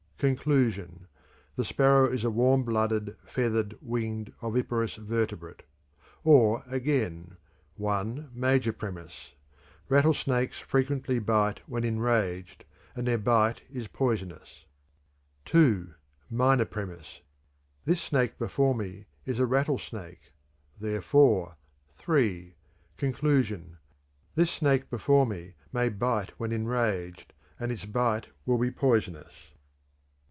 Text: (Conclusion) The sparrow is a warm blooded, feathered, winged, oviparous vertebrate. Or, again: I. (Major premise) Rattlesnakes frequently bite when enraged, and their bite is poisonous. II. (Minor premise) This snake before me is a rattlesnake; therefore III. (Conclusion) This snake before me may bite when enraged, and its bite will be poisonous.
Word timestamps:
(Conclusion) 0.21 1.07
The 1.55 1.65
sparrow 1.65 2.07
is 2.07 2.23
a 2.23 2.29
warm 2.29 2.61
blooded, 2.61 3.17
feathered, 3.25 3.75
winged, 3.81 4.31
oviparous 4.43 4.93
vertebrate. 4.97 5.63
Or, 6.23 6.63
again: 6.67 7.37
I. 7.83 8.25
(Major 8.31 8.71
premise) 8.71 9.31
Rattlesnakes 9.89 10.59
frequently 10.59 11.17
bite 11.17 11.61
when 11.67 11.83
enraged, 11.83 12.65
and 12.95 13.07
their 13.07 13.17
bite 13.17 13.63
is 13.67 13.87
poisonous. 13.87 14.65
II. 15.51 15.85
(Minor 16.29 16.65
premise) 16.65 17.21
This 17.85 17.99
snake 18.03 18.37
before 18.37 18.75
me 18.75 19.07
is 19.25 19.39
a 19.39 19.47
rattlesnake; 19.47 20.31
therefore 20.79 21.57
III. 22.07 22.53
(Conclusion) 22.97 23.77
This 24.35 24.51
snake 24.51 24.87
before 24.91 25.25
me 25.25 25.55
may 25.73 25.89
bite 25.89 26.39
when 26.39 26.51
enraged, 26.51 27.33
and 27.59 27.71
its 27.71 27.85
bite 27.85 28.27
will 28.45 28.59
be 28.59 28.69
poisonous. 28.69 29.53